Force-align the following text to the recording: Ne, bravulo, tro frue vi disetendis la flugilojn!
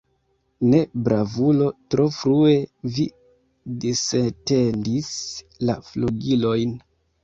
Ne, 0.69 0.79
bravulo, 1.07 1.67
tro 1.93 2.07
frue 2.17 2.57
vi 2.97 3.07
disetendis 3.87 5.17
la 5.71 5.81
flugilojn! 5.95 6.79